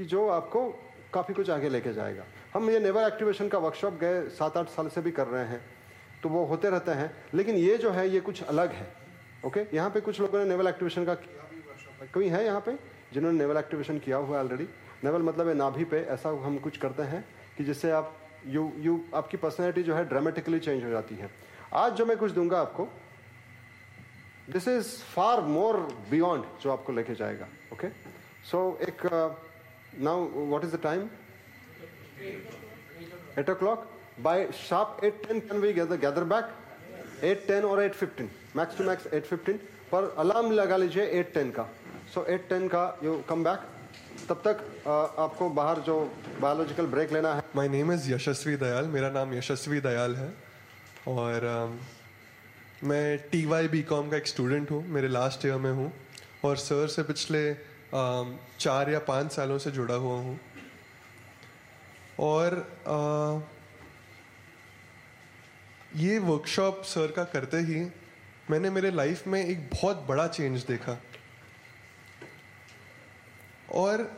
[0.00, 0.60] कि जो आपको
[1.12, 2.24] काफ़ी कुछ आगे लेके जाएगा।
[2.54, 5.60] हम ये नेवर एक्टिवेशन का वर्कशॉप गए सात आठ साल से भी कर रहे हैं
[6.22, 8.86] तो वो होते रहते हैं, लेकिन ये जो है, ये कुछ अलग है
[9.46, 11.14] ओके यहाँ पे कुछ लोगों ने नेवल एक्टिवेशन का
[12.14, 12.72] कोई है यहाँ पे
[13.12, 14.68] जिन्होंने नेवल एक्टिवेशन किया हुआ है ऑलरेडी
[15.04, 17.24] नेवल मतलब है नाभि पे ऐसा हम कुछ करते हैं
[17.56, 21.30] कि जिससे आप यू यू आपकी पर्सनैलिटी जो है ड्रामेटिकली चेंज हो जाती है।
[21.74, 22.88] आज जो मैं कुछ दूँगा आपको
[24.50, 25.76] this is far more
[26.10, 27.88] beyond जो आपको लेके जाएगा ओके
[28.50, 29.49] सो एक now
[29.94, 31.08] the time
[33.38, 33.88] eight o'clock
[34.20, 38.78] by sharp at ten can we gather gather back at ten और at fifteen max
[38.78, 39.56] to max at fifteen
[39.92, 41.68] पर अलार्म लगा लीजिए eight ten का।
[42.14, 43.60] सो एट टेन का you come back
[44.28, 44.56] तब तक
[45.18, 45.96] आपको बाहर जो
[46.40, 50.32] बायोलॉजिकल ब्रेक लेना है। My name is Yashasvi Dayal मेरा नाम यशस्वी दयाल है।
[51.08, 51.46] और
[52.84, 55.92] मैं टी वाई बी कॉम का एक स्टूडेंट हूँ। मेरे लास्ट ईयर में हूँ।
[56.44, 57.42] और सर से पिछले
[57.94, 60.38] चार या पाँच सालों से जुड़ा हुआ हूँ।
[62.20, 62.56] और
[65.96, 67.80] ये वर्कशॉप सर का करते ही
[68.50, 70.96] मैंने मेरे लाइफ में एक बहुत बड़ा चेंज देखा।
[73.72, 74.10] और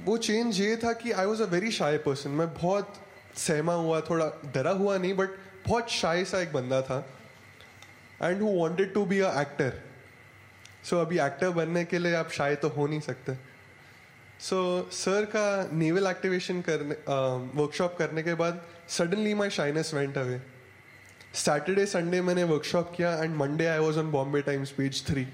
[0.00, 2.94] वो चेंज ये था कि I was a very shy person मैं बहुत
[3.36, 5.28] सहमा हुआ, थोड़ा डरा हुआ नहीं बट
[5.66, 6.98] बहुत शाई सा एक बंदा था।
[8.22, 9.80] And who wanted to be a actor
[10.84, 13.34] so अभी एक्टर बनने के लिए आप शायद तो हो नहीं सकते।
[14.40, 16.94] सो सर का नेवल एक्टिवेशन करने
[17.60, 20.40] वर्कशॉप करने के बाद suddenly my shyness went away
[21.44, 25.26] Saturday Sunday मैंने वर्कशॉप किया and Monday I was on Bombay Times page three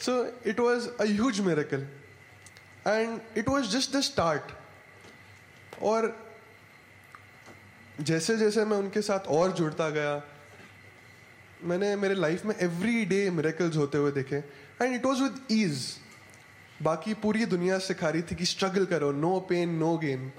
[0.00, 1.86] so it was a huge miracle.
[2.86, 4.50] And it was just the start.
[5.82, 6.04] और
[8.00, 10.12] जैसे जैसे मैं उनके साथ और जुड़ता गया
[11.64, 15.86] मैंने मेरे लाइफ में एवरी डे मेरेकल्स होते हुए देखे and it was with ease
[16.82, 20.32] बाकी पूरी दुनिया सिखा रही थी कि स्ट्रगल करो no pain no gain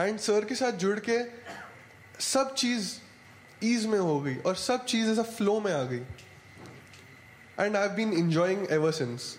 [0.00, 1.18] and sir के साथ जुड़ के
[2.22, 2.92] सब चीज़
[3.64, 6.00] ईज में हो गई, और सब चीज़ ऐसा फ्लो में आ गई.
[7.60, 9.36] And I been enjoying ever since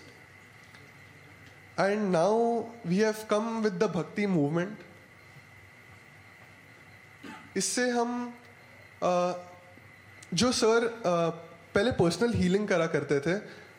[1.80, 4.78] and now we have come with the bhakti movement
[7.56, 8.34] इससे हम
[10.34, 13.34] जो सर पहले पर्सनल हीलिंग करा करते थे,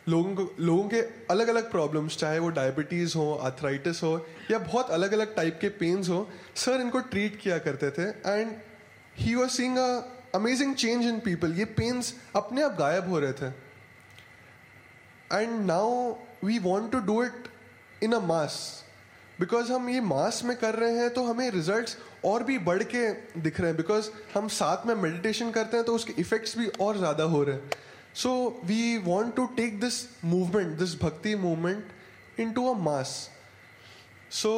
[0.10, 1.00] लोगों को, लोगों के
[1.32, 5.70] अलग अलग प्रॉब्लम्स चाहे वो डायबिटीज़ हो आर्थराइटिस हो, या बहुत अलग अलग टाइप के
[5.80, 8.56] पेन्स हो, सर इनको ट्रीट किया करते थे and
[9.18, 9.88] he was seeing a
[10.36, 13.48] amazing change in people ये पेन्स अपने आप गायब हो रहे थे।
[15.32, 16.14] And now
[16.44, 17.48] we want to do it
[18.04, 18.58] in a mass
[19.40, 23.12] because हम ये मास में कर रहे हैं तो हमें रिजल्ट्स और भी बढ़ के
[23.42, 26.98] दिख रहे हैं बिकॉज़ हम साथ में मेडिटेशन करते हैं तो उसके इफेक्ट्स भी और
[26.98, 27.70] ज़्यादा हो रहे हैं।
[28.16, 29.94] So we want to take this
[30.26, 33.30] movement this bhakti movement into a mass
[34.32, 34.54] so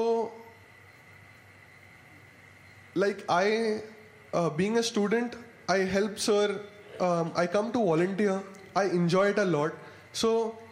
[2.98, 3.58] like I
[4.36, 5.36] being a student
[5.72, 6.56] I help sir
[7.38, 9.78] I come to volunteer I enjoy it a lot
[10.14, 10.32] so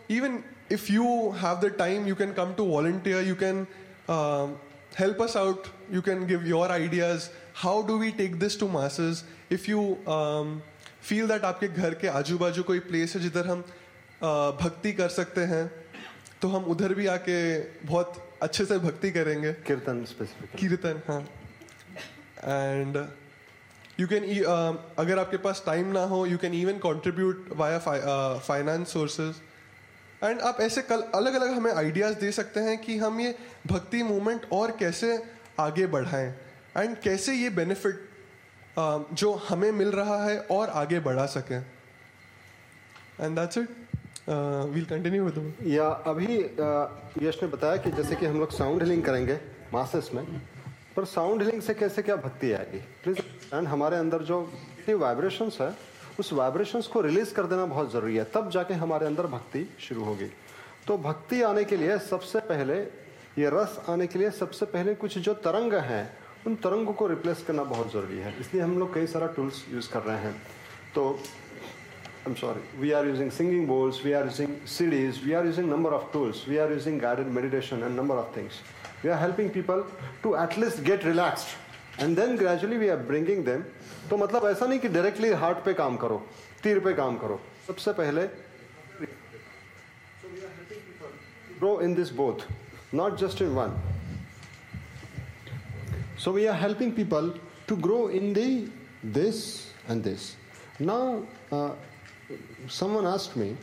[0.09, 3.65] even if you have the time you can come to volunteer you can
[4.99, 7.29] help us out You can give your ideas.
[7.53, 9.23] How do we take this to masses?
[9.49, 10.61] If you um,
[11.01, 15.09] feel that आपके घर के आजू बाजू कोई place है जिधर हम uh, भक्ति कर
[15.11, 15.65] सकते हैं
[16.41, 17.37] तो हम उधर भी आके
[17.85, 21.19] बहुत अच्छे से भक्ति करेंगे कीर्तन स्पेसिफिक कीर्तन हाँ
[22.43, 22.97] एंड
[23.99, 24.23] यू कैन
[24.99, 27.79] अगर आपके पास टाइम ना हो you can even contribute via
[28.47, 29.41] finance sources
[30.23, 33.35] and आप ऐसे कल अलग अलग हमें आइडियाज़ दे सकते हैं कि हम ये
[33.67, 35.15] भक्ति मूवमेंट और कैसे
[35.59, 36.33] आगे बढ़ाएँ।
[36.77, 38.09] एंड कैसे ये बेनिफिट
[38.77, 41.59] uh, जो हमें मिल रहा है और आगे बढ़ा सकें।
[43.19, 43.69] And that's it
[44.73, 48.81] we'll continue with या अभी uh, यश ने बताया कि जैसे कि हम लोग साउंड
[48.83, 49.39] हीलिंग करेंगे
[49.73, 50.25] मासेस में
[50.95, 52.79] पर साउंड हीलिंग से कैसे क्या भक्ति आएगी?
[53.03, 53.19] प्लीज़
[53.55, 54.41] एंड हमारे अंदर जो
[54.89, 55.73] वाइब्रेशंस है
[56.19, 60.03] उस वाइब्रेशंस को रिलीज़ कर देना बहुत ज़रूरी है। तब जाके हमारे अंदर भक्ति शुरू
[60.03, 60.29] होगी।
[60.87, 62.79] तो भक्ति आने के लिए सबसे पहले
[63.37, 66.05] ये रस आने के लिए सबसे पहले कुछ जो तरंग हैं,
[66.47, 69.89] उन तरंगों को रिप्लेस करना बहुत ज़रूरी है। इसलिए हम लोग कई सारा टूल्स यूज़
[69.91, 70.35] कर रहे हैं।
[70.95, 75.45] तो I am sorry we are using singing bowls we are using CDs we are
[75.45, 78.59] using number of tools we are using guided meditation and number of things
[79.03, 79.83] we are helping people
[80.23, 83.63] to at least get relaxed and then gradually we are bringing them
[84.09, 86.17] तो मतलब ऐसा नहीं कि directly heart पे काम करो,
[86.63, 88.25] तीर पे काम करो। सबसे पहले
[91.59, 92.45] grow in this both
[92.93, 93.73] not just in one.
[96.17, 97.33] So we are helping people
[97.67, 98.69] to grow in the
[99.03, 100.35] this and this.
[100.79, 101.71] Now uh,
[102.67, 103.55] someone asked me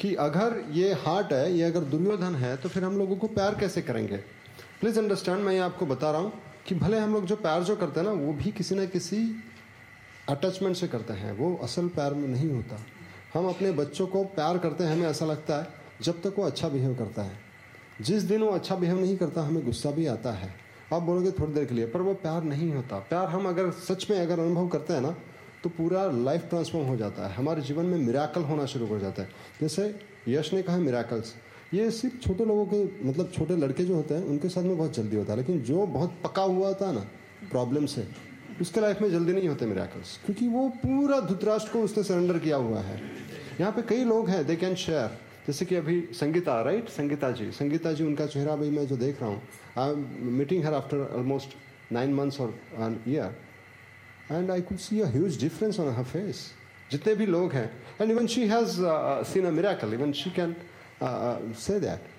[0.00, 3.54] कि अगर ये हार्ट है ये अगर दुर्योधन है तो फिर हम लोगों को प्यार
[3.54, 4.16] कैसे करेंगे?
[4.80, 6.32] प्लीज़ अंडरस्टैंड मैं ये आपको बता रहा हूँ
[6.66, 9.42] कि भले हम लोग जो प्यार जो करते हैं ना वो भी किसी न किसी
[10.28, 12.80] अटैचमेंट से करते हैं। वो असल प्यार में नहीं होता।
[13.34, 15.68] हम अपने बच्चों को प्यार करते हैं हमें ऐसा लगता है
[16.02, 17.45] जब तक वो अच्छा बिहेव करता है।
[18.00, 20.54] जिस दिन वो अच्छा बिहेव नहीं करता, हमें गुस्सा भी आता है।
[20.92, 24.06] आप बोलोगे थोड़ी देर के लिए, पर वो प्यार नहीं होता। प्यार हम अगर सच
[24.10, 25.14] में अगर अनुभव करते हैं ना
[25.62, 29.22] तो पूरा लाइफ ट्रांसफॉर्म हो जाता है। हमारे जीवन में मिराकल होना शुरू हो जाता
[29.22, 29.28] है।
[29.60, 29.94] जैसे
[30.28, 31.34] यश ने कहा मिराकल्स
[31.74, 34.94] ये सिर्फ़ छोटे लोगों के मतलब छोटे लड़के जो होते हैं, उनके साथ में बहुत
[34.94, 37.00] जल्दी होता है। लेकिन जो बहुत पका हुआ था ना
[37.50, 38.06] प्रॉब्लम से,
[38.60, 42.56] उसके लाइफ में जल्दी नहीं होते मिराकल्स क्योंकि वो पूरा धुतराष्ट्र को उसने सरेंडर किया
[42.56, 43.00] हुआ है।
[43.60, 47.50] यहाँ पे कई लोग हैं दे कैन शेयर जैसे कि अभी संगीता राइट संगीता जी।
[47.52, 49.42] संगीता जी, उनका चेहरा अभी मैं जो देख रहा हूँ
[49.78, 50.06] I am
[50.38, 51.56] meeting her after almost
[51.92, 53.36] nine months और an year
[54.32, 56.46] and I could see a difference on her face
[56.90, 57.70] जितने भी लोग हैं
[58.00, 58.76] and even she has
[59.32, 60.54] seen a miracle even she can
[61.60, 62.14] say that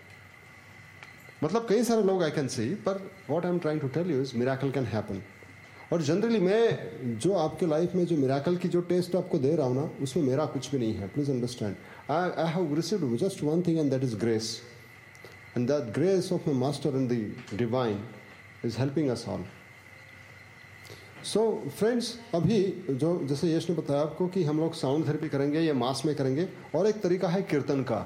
[1.44, 4.22] मतलब कई सारे लोग I can see पर what I am trying to tell you
[4.22, 5.22] is miracle can happen
[5.94, 9.68] और जनरली मैं जो आपके लाइफ में जो मिराकल की जो टेस्ट आपको दे रहा
[9.68, 11.76] हूँ ना, उसमें मेरा कुछ भी नहीं है please understand
[12.12, 14.62] I I have received just one thing and that is grace
[15.58, 18.04] and that grace of my master in the divine
[18.66, 19.46] is helping us all
[21.24, 21.42] so
[21.78, 25.74] friends अभी जो, जैसे यश ने बताया आपको कि हम लोग साउंड थेरेपी करेंगे या
[25.74, 27.98] मास में करेंगे, और एक तरीका है कीर्तन का।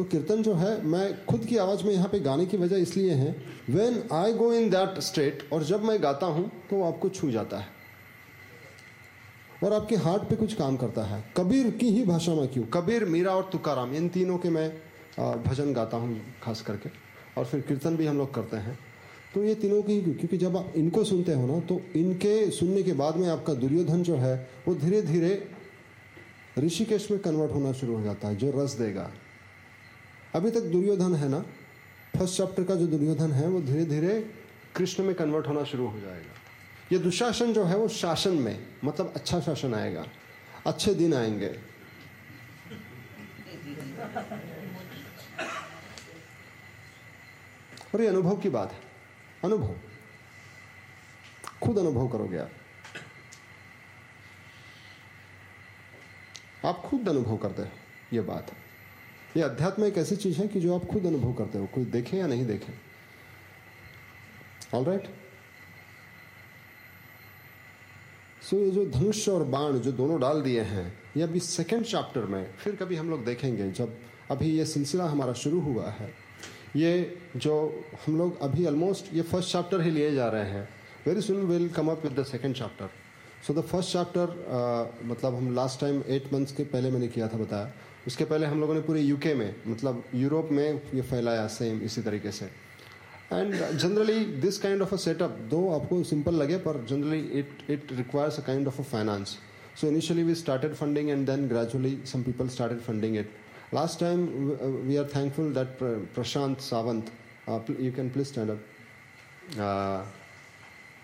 [0.00, 3.14] तो कीर्तन जो है, मैं खुद की आवाज़ में यहाँ पे गाने की वजह इसलिए
[3.14, 3.30] है
[3.70, 7.30] when I go in that state और जब मैं गाता हूँ तो वो आपको छू
[7.30, 7.66] जाता है।
[9.64, 12.64] और आपके हार्ट पे कुछ काम करता है। कबीर की ही भाषा में क्यों?
[12.66, 14.68] कबीर, मीरा और तुकाराम, इन तीनों के मैं
[15.44, 16.90] भजन गाता हूँ, खास करके।
[17.36, 18.78] और फिर कीर्तन भी हम लोग करते हैं।
[19.34, 22.92] तो ये तीनों की, क्योंकि जब आप इनको सुनते हो ना तो इनके सुनने के
[22.96, 24.36] बाद में आपका दुर्योधन जो है,
[24.68, 25.48] वो धीरे धीरे
[26.58, 29.10] ऋषिकेश में कन्वर्ट होना शुरू हो जाता है, जो रस देगा।
[30.34, 31.40] अभी तक दुर्योधन है ना?
[32.18, 34.34] फ़र्स्ट चैप्टर का जो दुर्योधन है, वो धीरे धीरे
[34.76, 36.32] कृष्ण में कन्वर्ट होना शुरू हो जाएगा।
[36.92, 40.06] ये दुशासन जो है, वो शासन में मतलब अच्छा शासन आएगा।
[40.66, 41.48] अच्छे दिन आएँगे।
[47.94, 48.80] और ये अनुभव की बात है।
[49.44, 49.76] अनुभव।
[51.62, 52.50] खुद अनुभव करोगे आप।
[56.66, 57.68] आप खुद अनुभव करते हो,
[58.12, 58.69] ये बात है।
[59.36, 62.16] ये अध्यात्म एक ऐसी चीज़ है कि जो आप खुद अनुभव करते हो, कोई देखे
[62.16, 62.72] या नहीं देखे।
[64.74, 65.08] ऑल राइट
[68.42, 72.24] सो ये जो धनुष और बाण जो दोनों डाल दिए हैं, ये अभी सेकेंड चैप्टर
[72.24, 73.96] में, फिर कभी हम लोग देखेंगे जब
[74.30, 76.12] अभी ये सिलसिला हमारा शुरू हुआ है।
[76.76, 80.68] ये जो हम लोग अभी ऑलमोस्ट ये फ़र्स्ट चैप्टर ही लिए जा रहे हैं।
[81.06, 82.90] Very soon will come up with the second chapter
[83.46, 87.38] so the first chapter मतलब हम लास्ट टाइम एट मंथ्स के पहले मैंने किया था
[87.38, 87.72] बताया।
[88.06, 92.02] उसके पहले हम लोगों ने पूरे यूके में मतलब यूरोप में ये फैलाया सेम इसी
[92.02, 92.44] तरीके से।
[93.32, 97.92] And generally this kind of a setup though आपको सिंपल लगे, पर generally it it
[97.92, 99.36] requires a kind of a finance
[99.80, 103.30] so initially we started funding and then gradually some people started funding it
[103.74, 104.26] last time
[104.86, 105.78] we are thankful that
[106.14, 107.10] Prashant Sawant
[107.80, 108.60] you can please stand up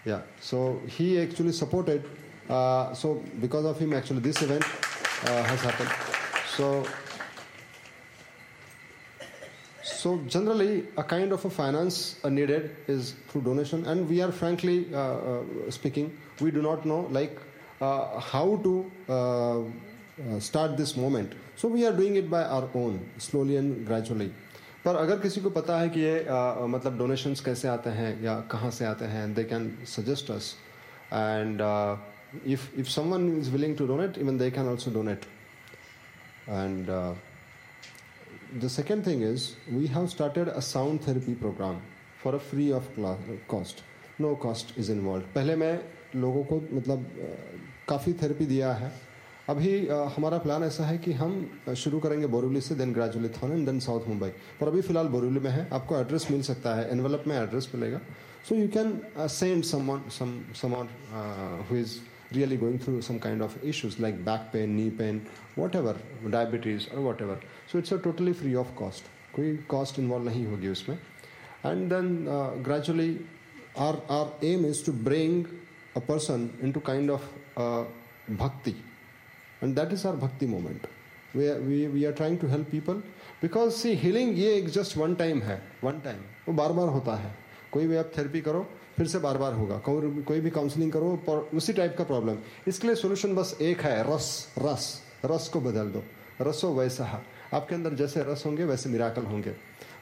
[0.09, 0.59] या so
[0.99, 2.05] he actually supported
[2.49, 5.91] uh, so because of him actually this event uh, has happened
[6.57, 6.87] so,
[9.83, 14.87] so generally, a kind of a finance needed is through donation, and we are frankly
[14.95, 17.37] uh, uh, speaking, we do not know like
[17.83, 21.35] uh, how to uh, uh, start this moment.
[21.57, 24.33] So we are doing it by our own, slowly and gradually.
[24.85, 28.35] पर अगर किसी को पता है कि ये आ, मतलब donations कैसे आते हैं या
[28.51, 30.55] कहाँ से आते हैं they can suggest us
[31.13, 31.63] and
[32.47, 35.25] if if someone is willing to donate even they can also donate
[36.49, 37.15] And uh,
[38.65, 41.81] the second thing is we have started a sound therapy program
[42.21, 42.85] for a free of
[43.49, 43.83] cost.
[44.19, 45.27] No cost is involved.
[45.35, 45.73] पहले मैं
[46.17, 47.11] लोगों को मतलब
[47.89, 48.93] काफ़ी therapy दिया है।
[49.49, 49.73] अभी
[50.17, 51.35] हमारा प्लान ऐसा है कि हम
[51.85, 54.29] शुरू करेंगे बोरीवली से then gradually Thane and then south Mumbai.
[54.61, 58.01] पर अभी फ़िलहाल बोरीवली में है। आपको एड्रेस मिल सकता है। एनवेलप में एड्रेस मिलेगा।
[58.49, 60.87] So you can send someone some someone
[61.71, 61.99] who is
[62.33, 65.97] really going through some kind of issues like back pain, knee pain, whatever,
[66.31, 67.39] diabetes or whatever.
[67.67, 69.05] So it's a totally free of cost.
[69.37, 70.99] कोई cost involved नहीं होगी उसमें.
[71.65, 73.19] And then uh, gradually
[73.77, 75.47] our, our aim is to bring
[75.95, 77.23] a person into kind of
[77.57, 77.85] uh,
[78.29, 78.77] bhakti.
[79.63, 80.87] And that is our bhakti moment.
[81.35, 83.03] We are, we, we are trying to help people
[83.41, 86.23] because see healing ये just one time है, one time.
[86.49, 87.35] वो बार बार होता है.
[87.73, 88.67] कोई भी आप therapy करो
[88.97, 92.37] फिर से बार बार होगा कोई भी काउंसलिंग करो उसी टाइप का प्रॉब्लम
[92.69, 96.03] इसके लिए सोल्यूशन बस एक है, रस रस। रस को बदल दो।
[96.41, 97.23] रसो वैसा
[97.55, 99.55] आपके अंदर जैसे रस होंगे, वैसे मिराकल होंगे।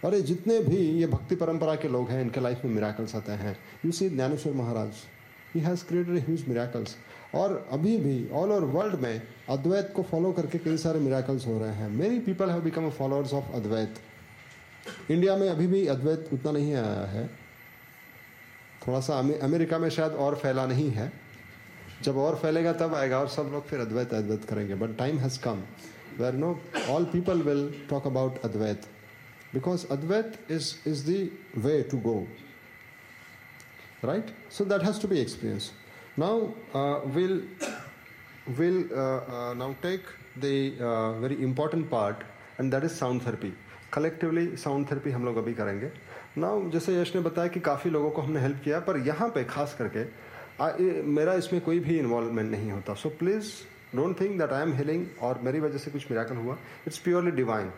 [0.04, 3.32] और ये जितने भी ये भक्ति परंपरा के लोग हैं, इनके लाइफ में मिराकल्स आते
[3.32, 4.92] हैं। You see Dnyaneshwar Maharaj
[5.54, 6.96] he has created huge miracles
[7.34, 11.58] और अभी भी ऑल ओवर वर्ल्ड में, अद्वैत को फॉलो करके कई सारे मिराकल्स हो
[11.58, 13.94] रहे हैं। Many people have become followers of Advaita.
[15.10, 17.43] India में अभी भी अद्वैत उतना नहीं आया है।
[18.86, 21.12] थोड़ा सा अमेरिका में शायद और फैला नहीं है।
[22.02, 25.38] जब और फैलेगा तब आएगा और सब लोग फिर अद्वैत अद्वैत करेंगे। But time has
[25.42, 25.62] come
[26.18, 26.58] where no
[26.90, 28.86] all people will talk about Advaita.
[29.54, 31.28] Because Advaita is is the
[31.64, 32.16] way to go
[34.04, 35.70] right so that has to be experience
[36.18, 36.40] now
[37.14, 37.42] will
[38.58, 38.88] will
[39.58, 40.06] now take
[40.38, 40.44] the
[41.22, 42.24] very important part
[42.60, 43.52] and that is sound therapy
[43.92, 45.90] collectively sound therapy हम लोग अभी करेंगे।
[46.36, 49.44] Now जैसे यश ने बताया कि काफ़ी लोगों को हमने हेल्प किया पर यहाँ पे
[49.44, 50.04] खास करके
[50.60, 53.50] आ, ए, मेरा इसमें कोई भी इन्वॉल्वमेंट नहीं होता। So please
[53.96, 57.30] don't think that I am healing और मेरी वजह से कुछ मिराकल हुआ। It's purely
[57.30, 57.70] divine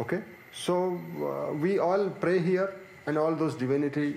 [0.00, 0.16] okay
[0.56, 0.74] so
[1.62, 2.76] we all pray here
[3.08, 4.08] and all those divinity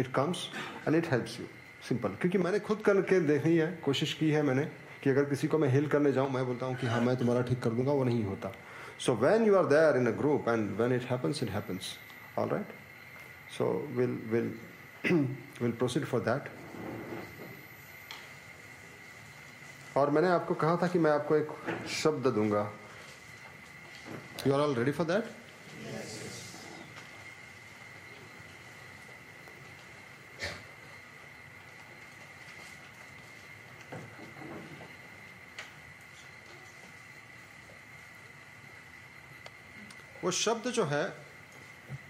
[0.00, 0.48] it comes
[0.88, 1.46] and it helps you
[1.88, 4.64] simple क्योंकि मैंने खुद करके देखनी है कोशिश की है मैंने
[5.02, 7.42] कि अगर किसी को मैं हिल करने जाऊँ मैं बोलता हूँ कि हाँ मैं तुम्हारा
[7.42, 8.52] ठीक कर दूँगा वो नहीं होता।
[9.05, 11.95] so when you are there in a group and when it happens it happens
[12.39, 12.73] all right
[13.57, 14.53] so will will
[15.61, 16.49] will proceed for that
[19.97, 21.47] और मैंने आपको कहा था कि मैं आपको एक
[21.93, 22.69] शब्द दूंगा
[24.47, 26.22] you are all ready for that
[40.24, 41.12] वो शब्द जो है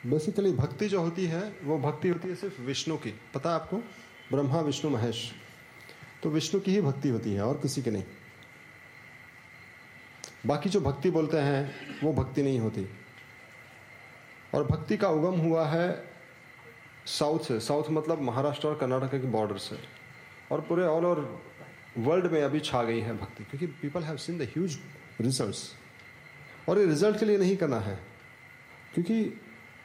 [0.06, 3.76] बेसिकली भक्ति जो होती है, वो भक्ति होती है सिर्फ़ विष्णु की। पता है आपको?
[4.32, 5.32] ब्रह्मा, विष्णु, महेश।
[6.22, 8.04] तो विष्णु की ही भक्ति होती है और किसी की नहीं।
[10.46, 12.86] बाकी जो भक्ति बोलते हैं, वो भक्ति नहीं होती।
[14.54, 16.10] और भक्ति का उगम हुआ है
[17.06, 19.78] साउथ से। साउथ मतलब महाराष्ट्र और कर्नाटक के बॉर्डर से।
[20.52, 21.42] और पूरे ऑल ओवर
[21.98, 24.78] वर्ल्ड में अभी छा गई है भक्ति। क्योंकि people have seen the huge
[25.20, 25.83] results
[26.68, 27.98] और ये रिज़ल्ट के लिए नहीं करना है।
[28.94, 29.40] क्योंकि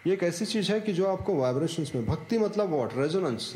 [0.08, 3.54] ये एक ऐसी चीज़ है कि जो आपको वाइब्रेशंस में, भक्ति मतलब what resonance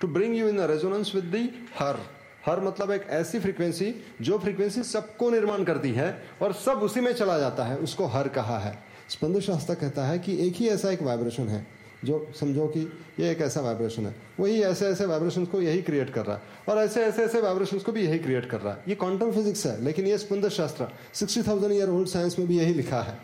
[0.00, 1.98] to bring you in the resonance with the her
[2.46, 7.12] her मतलब एक ऐसी फ्रीक्वेंसी जो फ्रीक्वेंसी सबको निर्माण करती है और सब उसी में
[7.12, 8.78] चला जाता है। उसको हर कहा है।
[9.08, 12.80] स्पंद शास्त्र कहता है कि एक ही ऐसा एक वाइब्रेशन है। जो समझो कि
[13.20, 16.42] ये एक ऐसा वाइब्रेशन है। वही ऐसे ऐसे वाइब्रेशन को यही क्रिएट कर रहा है।
[16.68, 19.66] और ऐसे ऐसे ऐसे वाइब्रेशन को भी यही क्रिएट कर रहा है। ये क्वांटम फिजिक्स
[19.66, 23.18] है, लेकिन ये स्पंद शास्त्र sixty thousand year old science में भी यही लिखा है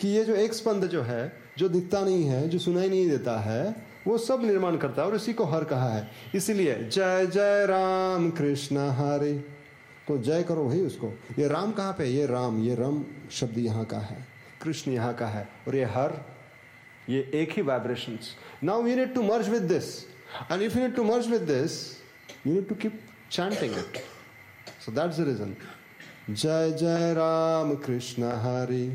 [0.00, 3.38] कि ये जो एक स्पंद जो है, जो दिखता नहीं है, जो सुनाई नहीं देता
[3.40, 7.66] है, वो सब निर्माण करता है और इसी को हर कहा है। इसीलिए जय जय
[7.66, 9.32] राम कृष्ण हरे।
[10.08, 13.84] तो जय करो भाई उसको। ये राम कहाँ पे ये राम ये राम शब्द यहाँ
[13.84, 14.26] का है।
[14.62, 16.12] कृष्ण यहाँ का है। और ये हर
[17.08, 18.18] ये एक ही vibration
[18.66, 19.88] now you need to merge with this
[20.52, 21.80] and if you need to merge with this
[22.46, 23.98] you need to keep chanting it
[24.84, 25.54] so that's the reason
[26.30, 28.86] जय जय राम कृष्ण हरे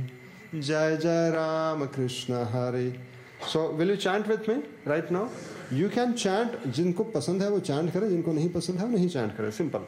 [0.55, 2.89] जय जय Ram Krishna Hare
[3.47, 4.55] so will you chant with me
[4.87, 5.27] right now
[5.73, 9.09] you can chant जिनको पसंद है वो chant करे जिनको नहीं पसंद है वो नहीं
[9.09, 9.85] चैंट करे सिंपल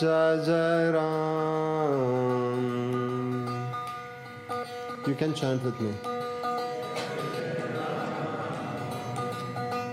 [0.00, 2.72] जय जय Ram
[5.06, 5.92] You can chant with me.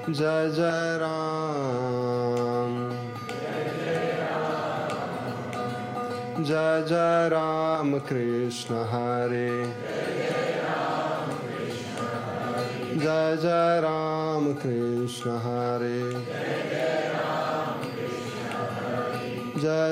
[0.09, 2.77] जय जय राम
[6.43, 9.49] जय जय राम कृष्ण हरे
[12.97, 15.99] जय जय राम कृष्ण हरे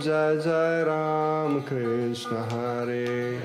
[0.00, 3.38] Jai Jai Ram Krishna Hare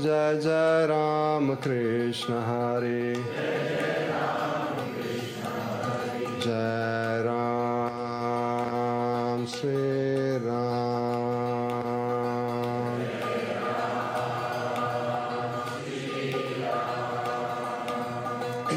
[0.00, 3.31] Jai Jai Ram Krishna Hare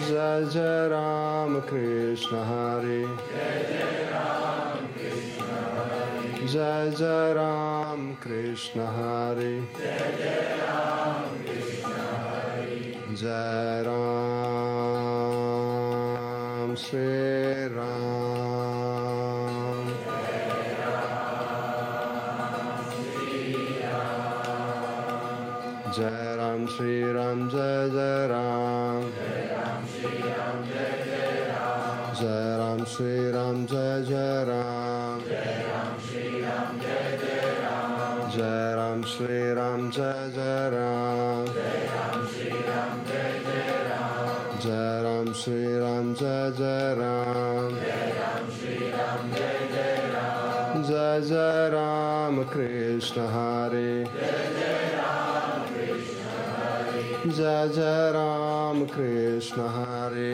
[0.07, 3.07] Jai Jai Ram Krishna Hari.
[6.47, 9.61] Jai Jai Ram Krishna Hare
[13.15, 14.45] Jai Ram
[16.65, 18.75] krishna Sri Ram
[25.95, 28.44] Jai Ram Sri Ram Jai Jai Ram
[46.19, 53.89] जय जय राम जय राम श्री राम जय जय राम जय जय राम कृष्ण हरे
[57.27, 60.33] जय जय राम कृष्ण हरे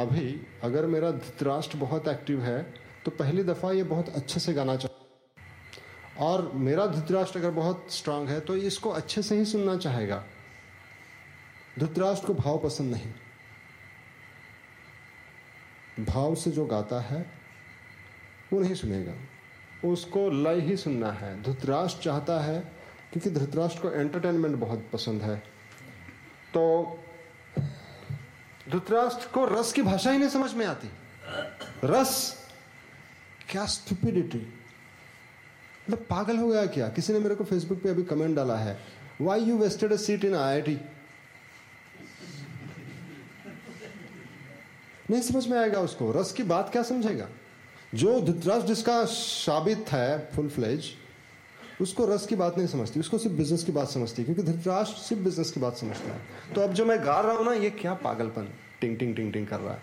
[0.02, 2.62] अभी अगर मेरा धृतराष्ट्र बहुत एक्टिव है
[3.06, 5.01] तो पहली दफ़ा ये बहुत अच्छे से गाना चाह।
[6.22, 10.24] और मेरा धृतराष्ट्र अगर बहुत स्ट्रांग है तो इसको अच्छे से ही सुनना चाहेगा।
[11.80, 13.14] धृतराष्ट्र को भाव पसंद नहीं।
[16.06, 17.32] भाव से जो गाता है,
[18.54, 19.14] वो नहीं सुनेगा।
[19.90, 22.60] उसको लय ही सुनना है। धृतराष्ट्र चाहता है,
[23.12, 25.38] क्योंकि धृतराष्ट्र को एंटरटेनमेंट बहुत पसंद है।
[26.54, 27.00] तो
[28.70, 30.90] धृतराष्ट्र को रस की भाषा ही नहीं समझ में आती।
[31.84, 32.38] रस,
[33.50, 34.61] क्या स्टुपिडिटी
[35.91, 36.88] मतलब पागल हो गया क्या?
[36.89, 38.77] किसी ने मेरे को फेसबुक पे अभी कमेंट डाला है।
[39.21, 40.80] Why you wasted a seat in I I
[45.12, 47.27] नहीं समझ में आएगा उसको। रस की बात क्या समझेगा?
[47.95, 50.86] जो धृतराष्ट्र जिसका साबित है फुल फ्लेज
[51.82, 54.97] उसको रस की बात नहीं समझती। उसको सिर्फ़ बिज़नेस की बात समझती है, क्योंकि धृतराष्ट्र
[54.97, 56.21] सिर्फ़ बिज़नेस की बात समझता है।
[56.56, 58.49] तो अब जो मैं गा रहा हूँ ना, ये क्या पागलपन?
[58.82, 59.82] टिंग टिंग टिंग टिंग कर रहा है।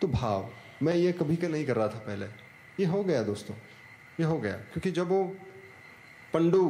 [0.00, 0.50] तो भाव,
[0.82, 2.26] मैं ये कभी का नहीं कर रहा था पहले।
[2.80, 3.54] ये हो गया दोस्तों।
[4.18, 5.22] ये हो गया। क्योंकि जब वो
[6.34, 6.64] पंडु,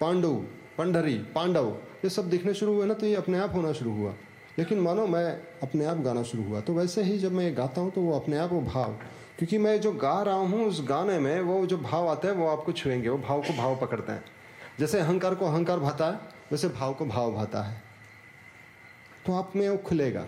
[0.00, 0.32] पांडु
[0.78, 1.68] पंडरी पांडव,
[2.04, 4.14] ये सब दिखने शुरू हुए ना तो ये अपने आप होना शुरू हुआ।
[4.58, 5.26] लेकिन मानो मैं
[5.62, 8.18] अपने आप गाना शुरू हुआ तो वैसे ही जब मैं ये गाता हूँ तो वो
[8.18, 8.92] अपने आप वो भाव,
[9.38, 12.46] क्योंकि मैं जो गा रहा हूँ, उस गाने में वो जो भाव आता है, वो
[12.48, 14.24] आपको छुएँगे, वो भाव को भाव पकड़ते हैं।
[14.80, 16.20] जैसे अहंकार को अहंकार भाता है,
[16.52, 17.82] वैसे भाव को भाव भाता है।
[19.26, 20.26] तो आप में वो खुलेगा,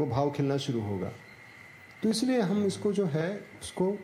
[0.00, 1.10] वो भाव खिलना शुरू होगा।
[2.02, 3.96] तो इसलिए हम इसको जो है, उसको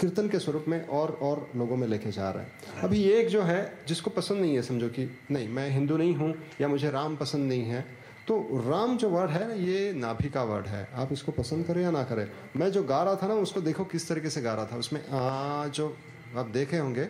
[0.00, 3.42] कीर्तन के स्वरूप में और और लोगों में लेके जा रहे हैं। अभी एक जो
[3.42, 7.16] है जिसको पसंद नहीं है समझो कि नहीं मैं हिंदू नहीं हूँ या मुझे राम
[7.16, 7.84] पसंद नहीं है
[8.28, 11.90] तो राम जो वर्ड है ये नाभि का वर्ड है। आप इसको पसंद करें या
[11.90, 12.26] ना करें?
[12.56, 15.00] मैं जो गा रहा था ना उसको देखो किस तरीके से गा रहा था। उसमें
[15.02, 15.96] आ जो
[16.36, 17.08] आप देखे होंगे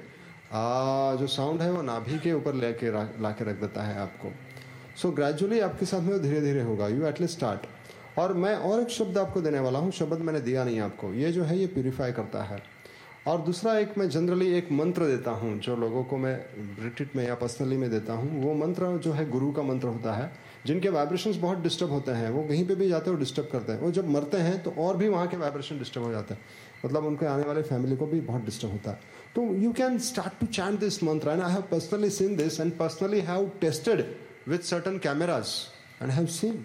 [0.53, 4.33] आ जो साउंड है वो नाभि के ऊपर लेके ला के रख देता है आपको।
[4.97, 8.81] सो so, ग्रेजुअली आपके साथ में धीरे धीरे होगा। यू एटलीस्ट स्टार्ट और मैं और
[8.81, 11.67] एक शब्द आपको देने वाला हूँ शब्द मैंने दिया नहीं आपको। ये जो है ये
[11.69, 12.63] प्योरीफाई करता है।
[13.27, 16.35] और दूसरा एक मैं जनरली एक मंत्र देता हूँ, जो लोगों को मैं
[16.83, 20.15] रिट्रीट में या पर्सनली में देता हूँ, वो मंत्र जो है गुरु का मंत्र होता
[20.15, 20.31] है,
[20.67, 23.73] जिनके वाइब्रेशंस बहुत डिस्टर्ब होते हैं, वो कहीं पे भी जाते हैं वो डिस्टर्ब करते
[23.73, 26.41] हैं। वो जब मरते हैं तो और भी वहाँ के वाइब्रेशन डिस्टर्ब हो जाते हैं।
[26.85, 29.01] मतलब उनके आने वाले फैमिली को भी बहुत डिस्टर्ब होता है।
[29.35, 32.77] तो you can start to chant this mantra and I have personally seen this and
[32.79, 34.05] personally have tested
[34.49, 35.57] with certain cameras
[36.03, 36.65] and have seen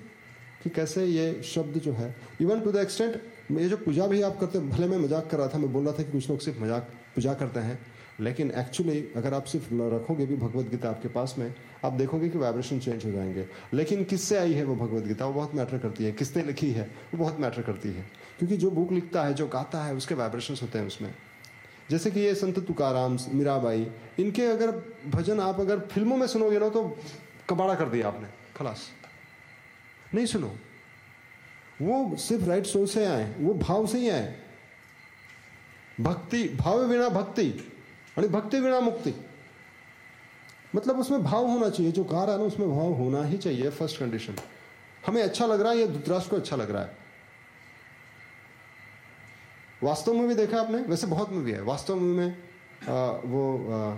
[0.64, 4.40] कि कैसे ये शब्द जो है इवन टू द एक्सटेंट ये जो पूजा भी आप
[4.40, 6.40] करते हैं भले मैं मज़ाक कर रहा था, मैं बोल रहा था कि कुछ लोग
[6.40, 6.84] सिर्फ़ मज़ाक,
[7.16, 7.80] पूजा करते हैं,
[8.20, 11.56] लेकिन एक्चुअली अगर आप सिर्फ़ रखोगे भी भगवत गीता आपके पास में,
[11.86, 15.26] आप देखोगे कि वाइब्रेशन चेंज हो जाएँगे। लेकिन किससे आई है वो भगवत गीता?
[15.26, 16.84] वो बहुत मैटर करती है। किसने लिखी है?
[16.84, 18.06] वो बहुत मैटर करती है।
[18.40, 21.16] क्योंकि जो बुक लिखता है, जो गाता है, उसके वाइब्रेशन होते हैं उसमें।
[21.92, 23.88] जैसे कि ये संत तुकाराम, मीराबाई,
[24.20, 24.72] इनके अगर
[25.10, 26.98] भजन आप अगर फ़िल्मों में सुनोगे ना तो
[27.50, 28.90] कबाड़ा कर दिया आपने। खलास।
[30.14, 30.56] नहीं सुनो।
[31.82, 34.36] वो सिर्फ़ राइट सोच से आए वो भाव से ही आए।
[36.02, 37.50] भक्ति भाव बिना भक्ति
[38.18, 39.14] और भक्ति बिना मुक्ति।
[40.76, 43.70] मतलब उसमें भाव होना चाहिए जो गा रहा है ना उसमें भाव होना ही चाहिए
[43.70, 44.36] फ़र्स्ट कंडीशन
[45.06, 46.98] हमें अच्छा लग रहा है या धुतराष्ट्र को अच्छा लग रहा है?
[49.84, 50.78] वास्तव में भी देखा आपने?
[50.78, 52.38] वैसे बहुत मूवी है। वास्तव में
[52.90, 53.98] आ, वो आ,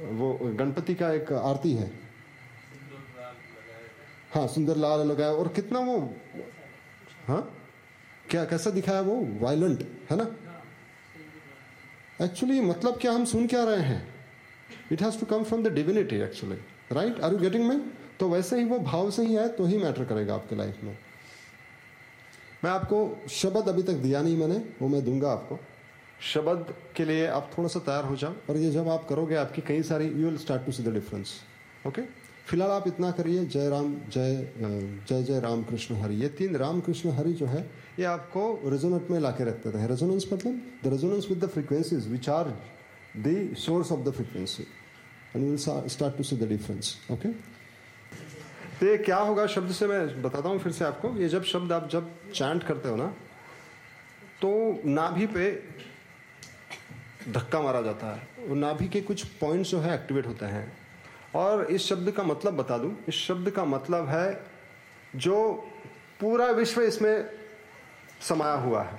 [0.00, 1.90] वो गणपति का एक आरती है।
[4.34, 6.14] हाँ सुंदर लाल लगाया और कितना वो
[7.30, 7.42] हाँ?
[8.30, 9.16] क्या, कैसा दिखाया वो?
[9.40, 10.26] वायलेंट है ना?
[12.22, 14.02] एक्चुअली मतलब क्या हम सुन क्या रहे हैं?
[14.92, 16.56] It has to come from the divinity actually
[16.92, 17.76] right are you getting me
[18.20, 20.96] तो वैसे ही वो भाव से ही आए तो ही मैटर करेगा आपके लाइफ में।
[22.64, 25.58] मैं आपको शब्द अभी तक दिया नहीं मैंने, वो मैं दूँगा आपको।
[26.22, 29.62] शब्द के लिए आप थोड़ा सा तैयार हो जाओ, और ये जब आप करोगे आपकी
[29.62, 31.34] कई सारी you will start to see the difference
[31.86, 32.02] okay
[32.50, 34.34] फ़िलहाल आप इतना करिए। जय राम, जय
[35.08, 37.60] जय जय राम कृष्ण हरि। ये तीन राम कृष्ण हरि जो है,
[37.98, 40.60] ये आपको रेजोनेट में ला के रखते हैं रेजोनेंस मतलब?
[40.84, 42.48] The resonance with the frequencies which are
[43.18, 47.28] the source of the frequency and will start to see the difference okay
[48.80, 51.72] तो ये क्या होगा शब्द से मैं बताता हूँ फिर से आपको। ये जब शब्द
[51.72, 53.06] आप जब चैंट करते हो ना
[54.42, 54.50] तो
[54.86, 55.50] नाभि पे
[57.28, 60.66] धक्का मारा जाता है। और नाभि के कुछ पॉइंट्स जो है एक्टिवेट होते हैं।
[61.34, 64.44] और इस शब्द का मतलब बता दूँ, इस शब्द का मतलब है
[65.16, 65.52] जो
[66.20, 67.30] पूरा विश्व इसमें
[68.28, 68.98] समाया हुआ है।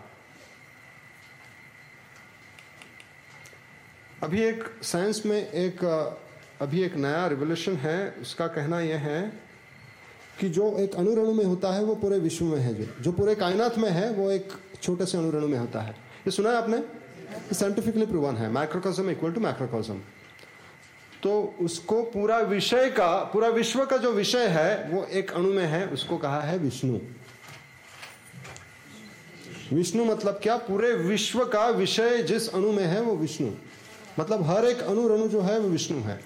[4.23, 5.83] अभी एक साइंस में एक,
[6.61, 9.21] अभी एक नया रिवोल्यूशन है, उसका कहना यह है
[10.39, 13.35] कि जो एक अणुरणु में होता है, वो पूरे विश्व में है जो। जो पूरे
[13.35, 16.83] कायनात में है, वो एक छोटे से अणुरणु में होता है। ये सुना है आपने?
[17.55, 20.01] साइंटिफिकली प्रूवन है। माइक्रोकॉजम इक्वल टू माइक्रोकॉजम
[21.23, 25.65] तो उसको पूरा विषय का, पूरा विश्व का जो विषय है, वो एक अणु में
[25.65, 26.99] है, उसको कहा है विष्णु।
[29.73, 30.57] विष्णु मतलब क्या?
[30.57, 33.51] पूरे विश्व का विषय जिस अणु में है, वो विष्णु।
[34.19, 36.19] मतलब हर एक अणु रणु जो है, वो विष्णु है।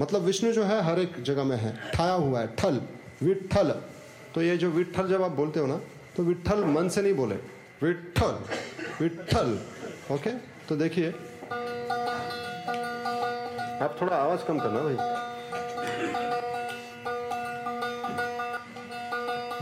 [0.00, 2.80] मतलब विष्णु जो है, हर एक जगह में है। ठाया हुआ है, ठल।
[3.22, 3.70] विठल
[4.34, 5.76] तो ये जो विठल जब आप बोलते हो ना
[6.16, 7.34] तो विठल मन से नहीं बोले।
[7.82, 8.38] विठल
[9.00, 9.58] विठल
[10.12, 10.30] ओके?
[10.68, 11.14] तो देखिए
[13.82, 14.96] आप थोड़ा आवाज़ कम करना भाई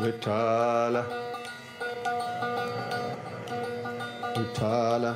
[0.05, 0.97] Vitthal
[4.39, 5.07] Vitthal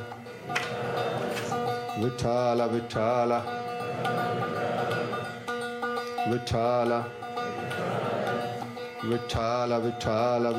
[2.02, 3.32] Vitthal Vitthal
[6.32, 6.92] Vitthal
[9.12, 10.12] Vitthal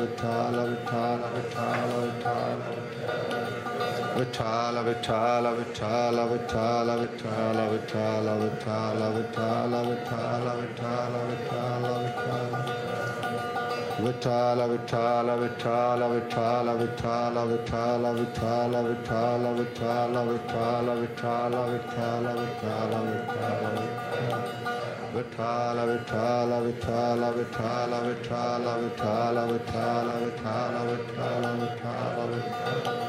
[0.00, 3.47] Vitthal Vitthal Vitthal Vitthal
[4.18, 12.58] Vitala, Vitala, Vitala, Vitala, Vitala, Vitala, Vitala, Vitala, Vitala, Vitala, Vitala, Vitala.
[14.02, 23.82] Vitala, Vitala, Vitala, Vitala, Vitala, Vitala, Vitala, Vitala, Vitala, Vitala, Vitala, Vitala, Vitala, Vitala.
[25.14, 32.26] Vitala, Vitala, Vitala, Vitala, Vitala, Vitala, Vitala, Vitala, Vitala, Vitala, Vitala.
[32.26, 33.07] Vitala,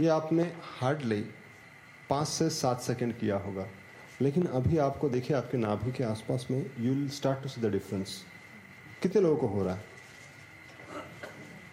[0.00, 0.42] ये आपने
[0.80, 1.20] hardly
[2.10, 3.66] पाँच से सात second किया होगा,
[4.20, 7.72] लेकिन अभी आपको देखिए आपके नाभि के आसपास में you will start to see the
[7.72, 8.22] difference
[9.02, 9.89] कितने लोगों को हो रहा है?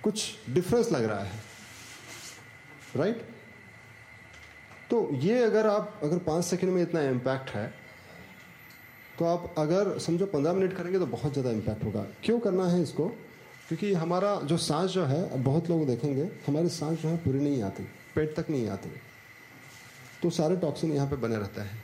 [0.04, 1.40] कुछ डिफरेंस लग रहा है
[2.96, 3.26] राइट
[4.90, 7.72] तो ये अगर आप, अगर पाँच सेकंड में इतना इम्पैक्ट है
[9.20, 12.82] तो आप अगर समझो पंद्रह मिनट करेंगे तो बहुत ज़्यादा इम्पैक्ट होगा। क्यों करना है
[12.82, 13.08] इसको?
[13.68, 17.62] क्योंकि हमारा जो सांस जो है बहुत लोग देखेंगे, हमारी सांस जो है पूरी नहीं
[17.64, 17.84] आती,
[18.16, 18.90] पेट तक नहीं आती।
[20.22, 21.84] तो सारे टॉक्सिन यहाँ पे बने रहते हैं।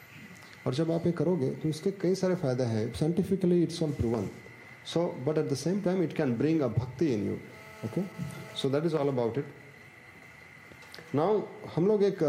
[0.65, 4.30] और जब आप ये करोगे तो इसके कई सारे फ़ायदे हैं। Scientifically it's all proven
[4.93, 7.38] so but at the same time it can bring a bhakti in you
[7.86, 8.02] okay
[8.58, 9.46] so that is all about it
[11.15, 11.41] now
[11.76, 12.19] हम लोग एक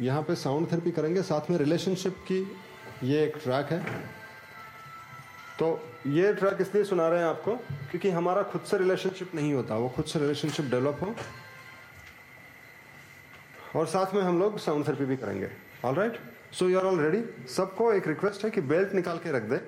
[0.00, 2.40] यहाँ पे साउंड थेरेपी करेंगे, साथ में रिलेशनशिप की
[3.04, 3.78] ये एक ट्रैक है।
[5.58, 5.66] तो
[6.08, 7.54] ये ट्रैक इसलिए सुना रहे हैं आपको,
[7.90, 11.14] क्योंकि हमारा खुद से रिलेशनशिप नहीं होता, वो खुद से रिलेशनशिप डेवलप हो।
[13.78, 15.50] और साथ में हम लोग साउंड थेरेपी भी करेंगे।
[15.84, 16.18] All right
[16.52, 19.60] so you are all ready सबको एक रिक्वेस्ट है कि बेल्ट निकाल के रख दे।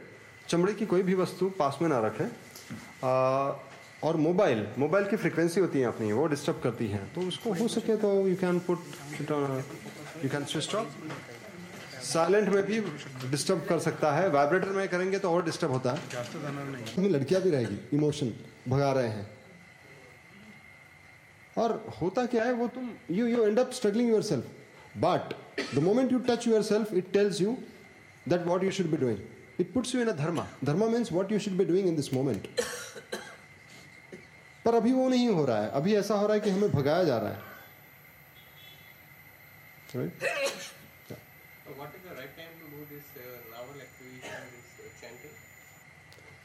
[0.48, 2.26] चमड़े की कोई भी वस्तु पास में ना रखें।
[4.04, 7.68] और मोबाइल मोबाइल की फ्रिक्वेंसी होती है अपनी, वो डिस्टर्ब करती है। तो उसको हो
[7.68, 8.78] सके तो you can put
[10.24, 10.88] you can switch off
[12.04, 12.80] silent में भी
[13.30, 17.78] डिस्टर्ब कर सकता है। वाइब्रेटर में करेंगे तो और डिस्टर्ब होता है। लड़कियाँ भी रहेगी
[17.96, 18.32] इमोशन
[18.68, 19.30] भगा रहे हैं।
[21.58, 24.44] और होता क्या है, वो तुम you you end up struggling yourself
[24.98, 25.34] but
[25.74, 27.56] the moment you touch yourself it tells you
[28.28, 29.18] that what you should be doing
[29.60, 32.12] it puts you in a dharma dharma means what you should be doing in this
[32.14, 32.48] moment
[34.64, 37.04] पर अभी वो नहीं हो रहा है। अभी ऐसा हो रहा है कि हमें भगाया
[37.04, 37.50] जा रहा है।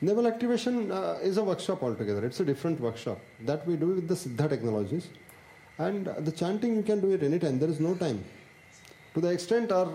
[0.03, 0.75] Navel activation
[1.23, 4.47] is a workshop all together it's a different workshop that we do with the Siddha
[4.47, 5.05] technologies
[5.81, 8.19] and the chanting you can do it any time there is no time
[9.15, 9.87] to the extent are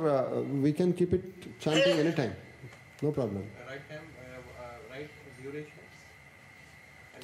[0.65, 1.25] we can keep it
[1.63, 2.33] chanting any time
[3.03, 3.41] no problem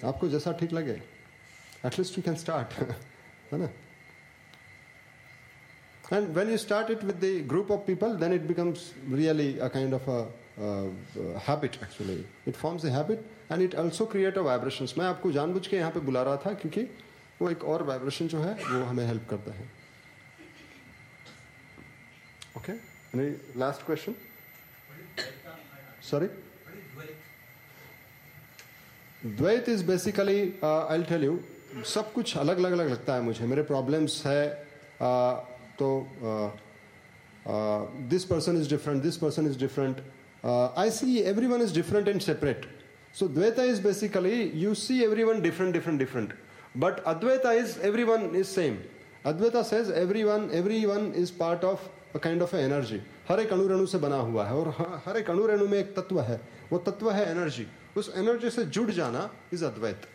[0.05, 1.01] आपको जैसा ठीक लगे
[1.87, 3.69] at least you can start है ना
[6.11, 9.69] And when you start it with the group of people, then it becomes really a
[9.69, 10.27] kind of a,
[10.59, 12.25] uh, habit actually.
[12.47, 14.97] It forms a habit and it also create a vibrations.
[14.99, 16.83] मैं आपको जानबूझ के यहाँ पे बुला रहा था क्योंकि
[17.41, 19.71] वो एक और वाइब्रेशन जो है वो हमें हेल्प करता है
[22.59, 22.73] okay
[23.59, 24.15] last question
[26.11, 26.27] sorry
[29.27, 31.39] Dvaita is basically I tell you
[31.95, 34.43] सब कुछ अलग अलग अलग लगता है मुझे। मेरे प्रॉब्लम्स है
[35.03, 35.35] uh,
[35.79, 35.89] तो
[38.11, 39.97] this person is different this person is different
[40.79, 42.67] I see everyone is different and separate
[43.19, 46.33] so Dvaita is basically you see everyone different different different
[46.77, 48.77] but Advaita is everyone is same
[49.27, 49.91] Advaita says
[50.25, 50.49] everyone
[50.87, 54.45] everyone is part of a kind of energy हर एक अणु रेणु से बना हुआ
[54.47, 54.69] है और
[55.07, 56.41] हर एक अणु रेणु में एक तत्व है।
[56.73, 57.67] वो तत्व है एनर्जी
[57.99, 60.07] उस एनर्जी से जुड़ जाना इज़ अद्वैत।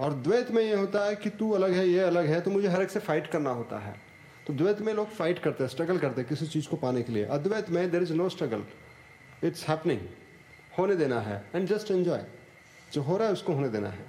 [0.00, 2.68] और द्वैत में ये होता है कि तू अलग है, ये अलग है तो मुझे
[2.68, 3.94] हर एक से फाइट करना होता है।
[4.46, 7.12] तो द्वैत में लोग फाइट करते हैं स्ट्रगल करते हैं किसी चीज़ को पाने के
[7.12, 8.64] लिए। अद्वैत में there is no struggle
[9.44, 10.00] it's happening
[10.78, 12.24] होने देना है। एंड जस्ट एंजॉय
[12.92, 14.06] जो हो रहा है उसको होने देना है।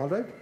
[0.00, 0.38] All right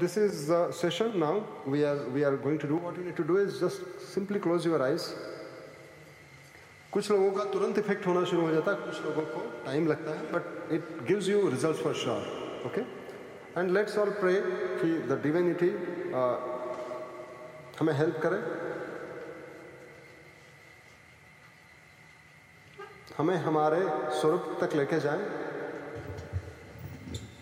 [0.00, 1.14] this is the session.
[1.20, 1.36] Now.
[1.66, 2.76] We are we are going to do.
[2.76, 5.06] What you need to do is just simply close your eyes.
[6.92, 10.10] कुछ लोगों का तुरंत इफ़ेक्ट होना शुरू हो जाता है, कुछ लोगों को टाइम लगता
[10.10, 12.80] है but it gives you result for sure okay
[13.60, 14.34] and let's all pray
[14.80, 15.70] कि द डिविनिटी
[17.80, 18.40] हमें हेल्प करे।
[23.18, 23.80] हमें हमारे
[24.20, 25.22] स्वरूप तक लेके जाए।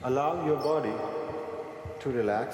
[0.05, 0.97] Allow your body
[2.03, 2.49] to relax.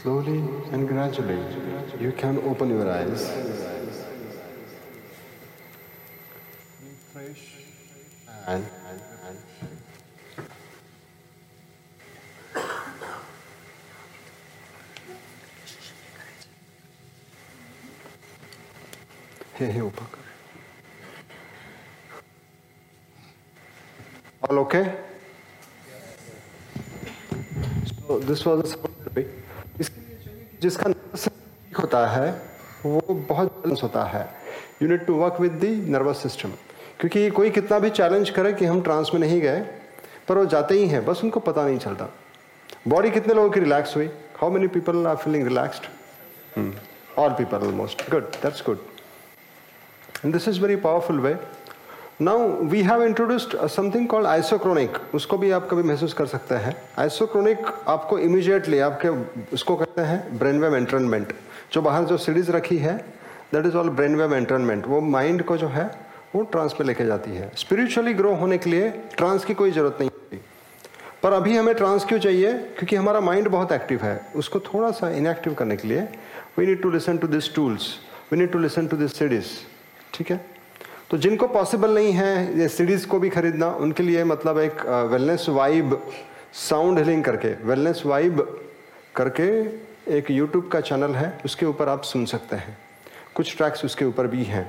[0.00, 0.38] Slowly
[0.72, 1.38] and gradually,
[2.00, 3.30] you can open your eyes.
[8.46, 8.64] And
[19.54, 20.18] Hey, hey, Upakar.
[24.48, 24.96] All okay?
[28.08, 28.92] So this was the sound
[30.62, 32.30] जिसका ठीक होता है,
[32.86, 34.22] वो बहुत बैलेंस होता है।
[34.82, 36.50] You need to work with the nervous system
[37.00, 39.60] क्योंकि कोई कितना भी चैलेंज करे कि हम ट्रांस में नहीं गए,
[40.28, 42.08] पर वो जाते ही हैं, बस उनको पता नहीं चलता।
[42.88, 44.06] बॉडी कितने लोगों की रिलैक्स हुई?
[44.36, 45.82] How many people are feeling relaxed
[47.18, 48.78] all people almost good that's good
[50.26, 51.36] this is very powerful powerful
[52.20, 52.70] way.
[52.70, 54.88] We have introduced something called isochronic.
[55.14, 57.58] उसको भी आप कभी महसूस कर सकते हैं। आइसोक्रोनिक
[57.88, 59.08] आपको इमीडिएटली आपके,
[59.52, 61.32] उसको कहते हैं ब्रेन वेव एंटरनमेंट
[61.72, 62.96] जो बाहर जो सीरीज़ रखी है
[63.54, 65.90] that is all brain wave entrainment वो माइंड को जो है,
[66.34, 69.96] वो ट्रांस पे लेके जाती है। स्पिरिचुअली ग्रो होने के लिए ट्रांस की कोई ज़रूरत
[70.00, 70.40] नहीं होती।
[71.22, 72.52] पर अभी हमें ट्रांस क्यों चाहिए?
[72.52, 76.00] क्योंकि हमारा माइंड बहुत एक्टिव है। उसको थोड़ा सा इनएक्टिव करने के लिए
[76.58, 77.94] we need to listen to this tools
[78.32, 79.46] we need to listen to this series
[80.14, 80.51] ठीक है?
[81.12, 84.80] तो जिनको पॉसिबल नहीं है ये सीरीज़ को भी खरीदना उनके लिए मतलब एक
[85.12, 86.08] वेलनेस वाइब
[86.52, 88.40] साउंड हीलिंग करके वेलनेस वाइब
[89.16, 89.48] करके
[90.18, 92.76] एक यूट्यूब का चैनल है उसके ऊपर आप सुन सकते हैं।
[93.34, 94.64] कुछ ट्रैक्स उसके ऊपर भी हैं।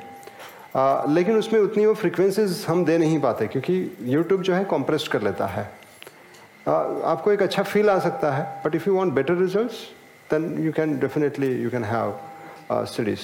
[0.75, 5.11] आ, लेकिन उसमें उतनी वो फ्रिक्वेंसीज हम दे नहीं पाते क्योंकि यूट्यूब जो है कॉम्प्रेस्ड
[5.11, 5.69] कर लेता है।
[6.67, 6.71] आ,
[7.11, 9.71] आपको एक अच्छा फील आ सकता है but if you want better result
[10.33, 12.19] then you can definitely you can have
[12.71, 13.21] series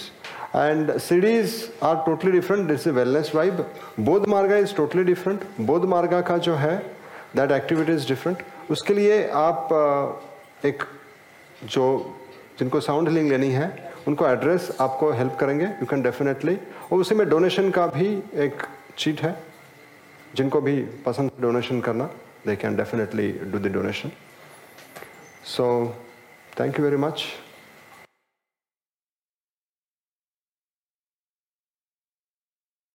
[0.54, 3.66] and cities are totally different is a wellness vibe
[4.00, 6.78] bodh marga is totally different bodh marga का जो है
[7.36, 8.41] that activity is different
[8.72, 10.84] उसके लिए आप uh, एक
[11.66, 11.86] जो
[12.60, 13.68] जिनको sound healing लेनी है
[14.08, 16.56] उनको एड्रेस आपको हेल्प करेंगे यू कैन डेफिनेटली
[16.91, 18.08] और उसी में डोनेशन का भी
[18.45, 18.64] एक
[18.97, 19.36] चीट है
[20.36, 22.10] जिनको भी पसंद डोनेशन करना
[22.47, 24.12] they can definitely do the donation
[25.56, 25.68] so
[26.60, 27.26] thank you very much